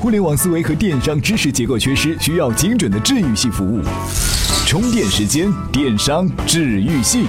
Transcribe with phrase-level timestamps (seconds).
[0.00, 3.82] 互联网思维和电商知识结构缺失，需要精准的治愈系服务。
[4.66, 7.26] 充电时间，电商治愈系。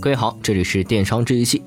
[0.00, 1.62] 各位好，这里是电商治愈系。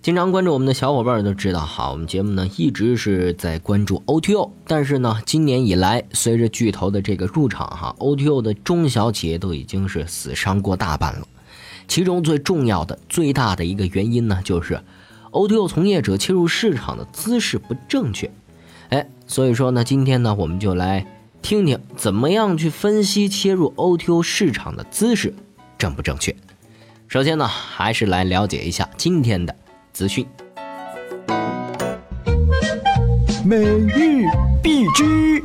[0.00, 11.26] 经常关注我们的小伙伴都知道哈，我们节目呢一直是在关注 O T O，但是呢，今年以来随着巨头的这个入场哈，O T O 的中小企业都已经是死伤过大半了。
[11.88, 14.80] 其中最重要的、最大的一个原因呢，就是
[15.32, 18.30] O2O 从业者切入市场的姿势不正确。
[18.90, 21.06] 哎，所以说呢，今天呢，我们就来
[21.42, 25.32] 听听怎么样去分析切入 O2O 市场的姿势
[25.78, 26.34] 正不正确。
[27.08, 29.54] 首先呢，还是来了解一下今天的
[29.92, 30.26] 资讯。
[33.44, 34.26] 每日
[34.62, 35.42] 必知。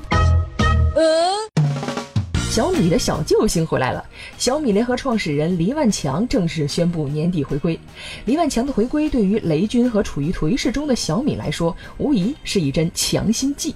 [2.55, 4.01] 小米的小救星回来了！
[4.37, 7.77] 小米联合创始人黎万强正式宣布年底回归。
[8.23, 13.75] 黎万强的回归对于雷军和处于颓势中的小米来说，无疑是一针强心剂。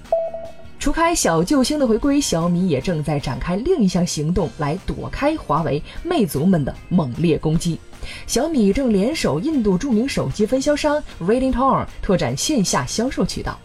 [0.78, 7.78] 除开小救星的回归，小米也正在展开另一项行动来躲开华为、魅族们的猛烈攻击。
[8.26, 13.60] 小米正联手印度著名手机分销商 Redintour 拓展线下销售渠道。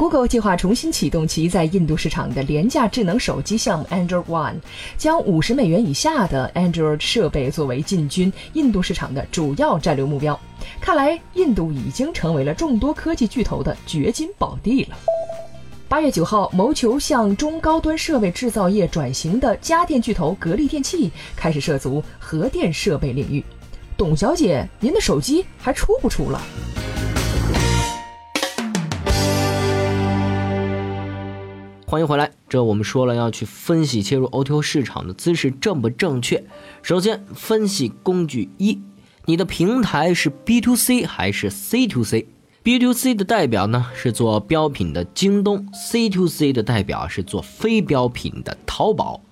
[0.00, 4.54] Google 计划重新启动其在印度市场的廉价智能手机项目 Android One，
[4.96, 10.40] 将五十美元以下的 Android 设备作为进军印度市场的主要战略目标。
[10.80, 14.96] 看来，印度已经成为了众多科技巨头的掘金宝地了。
[15.86, 23.44] 八月九号，谋求向中高端设备制造业转型的家电巨头格力电器开始涉足核电设备领域。
[23.98, 26.40] 董小姐，您的手机还出不出了？
[31.90, 32.30] 欢迎回来。
[32.48, 36.44] 这我们说了要去分析切入 O2O 市场的姿势正不正确。
[36.82, 38.80] 首先，分析工具一，
[39.24, 49.22] 你的平台是 B to C 还是 C to C？B to C 的代表呢是做标品的京东，C to C 的代表是做非标品的淘宝。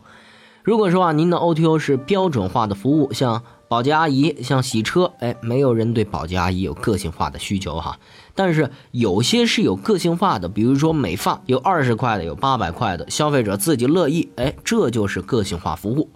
[0.64, 7.98] 如果说啊，您的 O2O 是标准化的服务，像保洁阿姨，像洗车，哎，没有人对保洁阿姨有个性化的需求哈。
[8.34, 16.08] 但是有些是有个性化的，比如说美发，有二十块的，有八百块的，消费者自己乐意，哎，这就是个性化服务。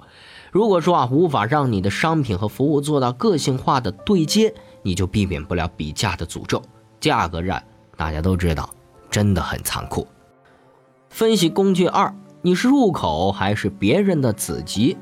[0.51, 6.63] 如果说啊，无法让你的商品和服务做到个性化的对接，你就避免不了比价的诅咒。
[7.01, 7.63] 价格战，
[7.97, 8.71] 大家都知道，
[9.11, 10.07] 真的很残酷。
[11.11, 14.97] 分析工具二，你是入口还是别人的子集？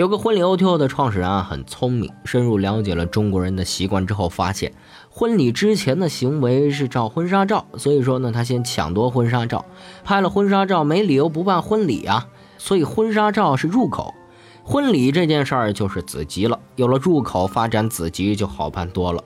[0.00, 4.72] 有个婚礼 O2O 的创始人啊，很聪明，深入了解了中国人的习惯之后，发现
[5.10, 9.66] 婚礼之前的行为是照婚纱照，所以说呢，他先抢夺婚纱照，
[10.02, 14.14] 拍了婚纱照，没理由不办婚礼啊，所以婚纱照是入口，
[14.64, 19.22] 婚礼这件事儿就是子集了，有了入口，发展子集就好办多了。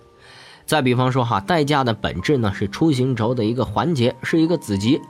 [0.67, 5.01] 再比方说哈，代驾的本质呢是出行轴的一个环节，是一个子集。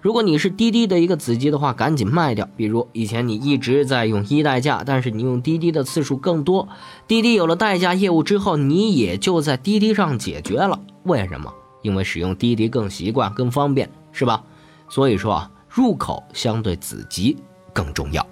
[0.00, 2.48] 如果你是滴滴的一个子集的话，赶紧卖掉。
[2.56, 6.68] 比如以前你一直在用一代驾，但是你用滴滴的次数更多，
[7.06, 10.80] 滴滴有了代驾业务之后，你也就在滴滴上解决了。
[11.02, 11.52] 为什么？
[11.82, 14.42] 因为使用滴滴更习惯、更方便，是吧？
[14.88, 17.36] 所以说啊，入口相对子集
[17.72, 18.26] 更重要。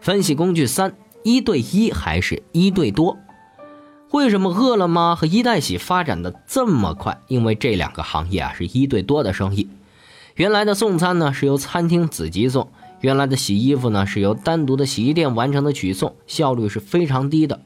[0.00, 3.18] 分析工具三：一对一还是一对多？
[4.12, 7.20] 为什么饿了么和一代喜发展的这么快？
[7.28, 9.68] 因为这两个行业啊是一对多的生意。
[10.34, 12.68] 原来的送餐呢是由餐厅自己送，
[13.00, 17.60] 原来的洗衣服呢是由单独的洗衣店完成的取送，效率是非常低的。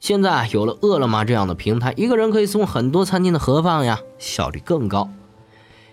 [0.00, 5.08] 现在有了饿了么这样的平台，一个人可以送很多餐厅的盒饭呀，效率更高。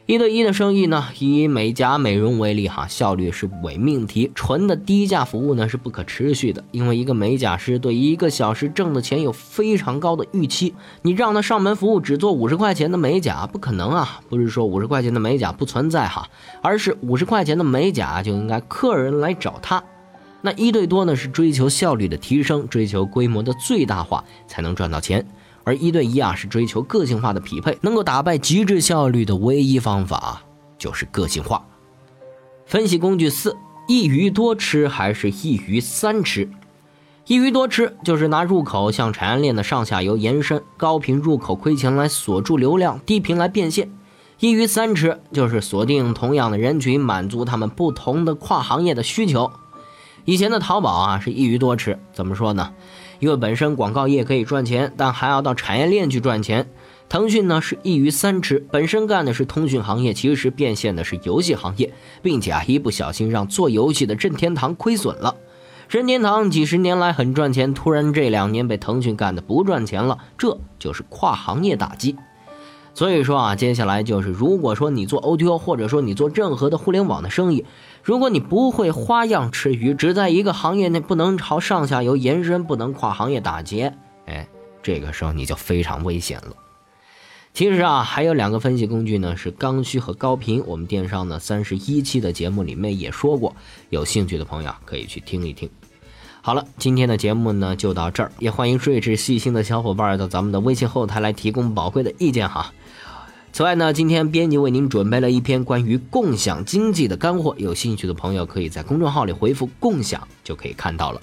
[0.07, 4.31] 一对一的生意呢，以美甲美容为例哈，效率是伪命题。
[4.35, 10.75] 纯的低价服务呢是不可持续的，因为一个美甲师对一个小时挣的钱有非常高的预期。
[11.01, 14.21] 你让他上门服务只做五十块钱的美甲，不可能啊！
[14.29, 16.29] 不是说五十块钱的美甲不存在哈，
[16.61, 19.83] 而是五十块钱的美甲就应该客人来找他。
[20.41, 25.25] 那一对多呢是追求效率的提升，追求规模的最大化，才能赚到钱。
[25.65, 30.43] 而一对一啊，是追求个性化的匹配，能够打败极致效率的唯一方法
[30.77, 31.65] 就是个性化。
[32.65, 33.57] 分析工具四：
[33.87, 36.49] 一鱼多吃还是一鱼三吃？
[37.25, 43.87] 一鱼多吃就是拿入口向产业链的上下游延伸，高频入口亏钱来锁住流量，低频来变现；
[44.39, 49.51] 一鱼三吃就是锁定同样的人群，满足他们不同的跨行业的需求。
[50.25, 52.71] 以前的淘宝啊是一鱼多吃，怎么说呢？
[53.25, 56.67] 因为本身广告业可以赚钱，但还要到产业链去赚钱。
[57.09, 61.91] 腾讯呢是一鱼三吃，本身干的是通讯行业，其实变现的是游戏行业，
[62.21, 65.35] 并且啊一不小心让做游戏的任天堂亏损了。
[65.89, 72.15] 任天堂几十年来很赚钱，突然这两年被腾讯干的不赚钱了，这就是跨行业打击。
[72.95, 77.65] 所以说啊，接下来就是，如果说你做 O2O，或者说你做任何的互联网的生意，
[78.01, 83.93] 如果你不会花样吃鱼，只在一个行业内不能朝上下游延伸，不能跨行业打劫，
[84.25, 84.47] 哎，
[84.81, 86.55] 这个时候你就非常危险了。
[87.53, 90.63] 其实啊，还有两个分析工具呢，是刚需和高频。
[90.65, 93.53] 我们电商呢三十一期的节目里面也说过，
[93.89, 95.69] 有兴趣的朋友可以去听一听。
[96.41, 102.71] 好了，今天的节目呢就到这儿，也欢迎睿智细心的小伙伴到咱们的微信后台来提供宝贵的意见哈。
[103.55, 111.21] 此外呢，今天编辑为您准备了一篇关于共享经济的干货，有兴趣的朋友可以在公众号里回复“共享”就可以看到了。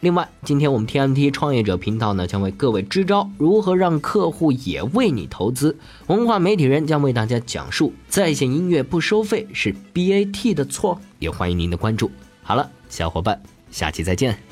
[0.00, 5.74] 另外，今天我们 TMT 创业者频道呢将为各位支招，如何让客户也为你投资。
[6.08, 12.10] 文化媒体人将为大家讲述在线音乐不收费是 BAT 的错，也欢迎您的关注。
[12.42, 14.51] 好了，小伙伴，下期再见。